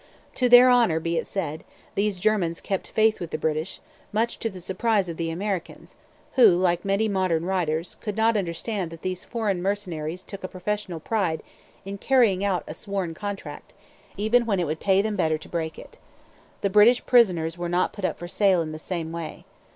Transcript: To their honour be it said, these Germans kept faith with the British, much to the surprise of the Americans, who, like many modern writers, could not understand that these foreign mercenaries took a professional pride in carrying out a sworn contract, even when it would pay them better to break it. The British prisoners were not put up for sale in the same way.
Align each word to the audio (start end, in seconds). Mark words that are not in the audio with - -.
To 0.33 0.49
their 0.49 0.71
honour 0.71 0.99
be 0.99 1.15
it 1.19 1.27
said, 1.27 1.63
these 1.93 2.19
Germans 2.19 2.59
kept 2.59 2.87
faith 2.87 3.19
with 3.19 3.29
the 3.29 3.37
British, 3.37 3.79
much 4.11 4.39
to 4.39 4.49
the 4.49 4.59
surprise 4.59 5.07
of 5.07 5.15
the 5.15 5.29
Americans, 5.29 5.95
who, 6.33 6.55
like 6.55 6.83
many 6.83 7.07
modern 7.07 7.45
writers, 7.45 7.97
could 8.01 8.17
not 8.17 8.35
understand 8.35 8.89
that 8.89 9.03
these 9.03 9.23
foreign 9.23 9.61
mercenaries 9.61 10.23
took 10.23 10.43
a 10.43 10.47
professional 10.47 10.99
pride 10.99 11.43
in 11.85 11.99
carrying 11.99 12.43
out 12.43 12.63
a 12.65 12.73
sworn 12.73 13.13
contract, 13.13 13.75
even 14.17 14.47
when 14.47 14.59
it 14.59 14.65
would 14.65 14.79
pay 14.79 15.03
them 15.03 15.15
better 15.15 15.37
to 15.37 15.47
break 15.47 15.77
it. 15.77 15.99
The 16.61 16.71
British 16.71 17.05
prisoners 17.05 17.55
were 17.55 17.69
not 17.69 17.93
put 17.93 18.03
up 18.03 18.17
for 18.17 18.27
sale 18.27 18.63
in 18.63 18.71
the 18.71 18.79
same 18.79 19.11
way. 19.11 19.45